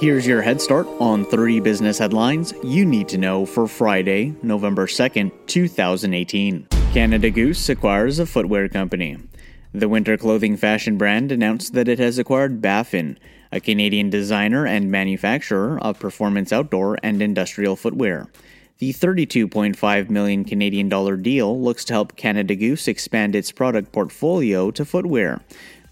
[0.00, 4.86] Here's your head start on 30 business headlines you need to know for Friday, November
[4.86, 6.68] 2nd, 2018.
[6.94, 9.18] Canada Goose acquires a footwear company.
[9.74, 13.18] The winter clothing fashion brand announced that it has acquired Baffin,
[13.52, 18.26] a Canadian designer and manufacturer of performance outdoor and industrial footwear.
[18.78, 24.70] The 32.5 million Canadian dollar deal looks to help Canada Goose expand its product portfolio
[24.70, 25.42] to footwear.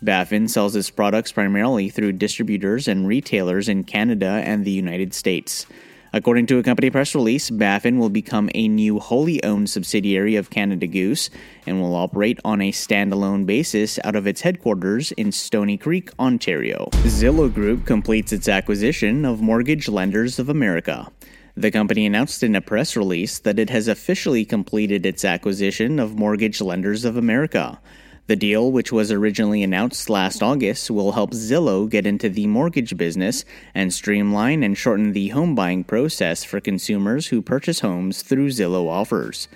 [0.00, 5.66] Baffin sells its products primarily through distributors and retailers in Canada and the United States.
[6.12, 10.48] According to a company press release, Baffin will become a new wholly owned subsidiary of
[10.48, 11.28] Canada Goose
[11.66, 16.88] and will operate on a standalone basis out of its headquarters in Stoney Creek, Ontario.
[17.02, 21.10] Zillow Group completes its acquisition of Mortgage Lenders of America.
[21.56, 26.16] The company announced in a press release that it has officially completed its acquisition of
[26.16, 27.80] Mortgage Lenders of America.
[28.28, 32.94] The deal, which was originally announced last August, will help Zillow get into the mortgage
[32.94, 33.42] business
[33.74, 38.86] and streamline and shorten the home buying process for consumers who purchase homes through Zillow
[38.86, 39.48] offers.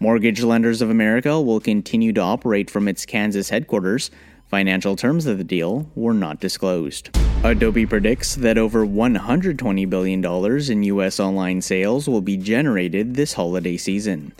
[0.00, 4.10] Mortgage Lenders of America will continue to operate from its Kansas headquarters.
[4.48, 7.16] Financial terms of the deal were not disclosed.
[7.44, 11.20] Adobe predicts that over $120 billion in U.S.
[11.20, 14.32] online sales will be generated this holiday season.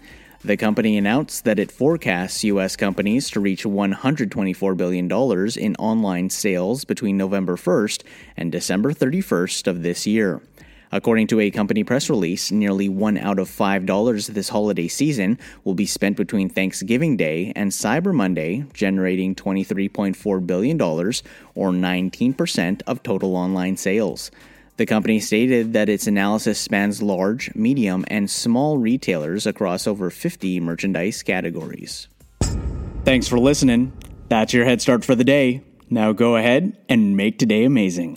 [0.46, 2.76] The company announced that it forecasts U.S.
[2.76, 5.06] companies to reach $124 billion
[5.58, 8.04] in online sales between November 1st
[8.36, 10.40] and December 31st of this year.
[10.92, 15.36] According to a company press release, nearly one out of five dollars this holiday season
[15.64, 21.10] will be spent between Thanksgiving Day and Cyber Monday, generating $23.4 billion, or
[21.72, 24.30] 19% of total online sales.
[24.76, 30.60] The company stated that its analysis spans large, medium, and small retailers across over 50
[30.60, 32.08] merchandise categories.
[33.04, 33.92] Thanks for listening.
[34.28, 35.62] That's your head start for the day.
[35.88, 38.16] Now go ahead and make today amazing.